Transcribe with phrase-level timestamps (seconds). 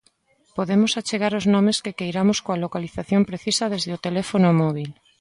[0.57, 4.89] Podemos achegar os nomes que queiramos coa localización precisa desde o teléfono móbil.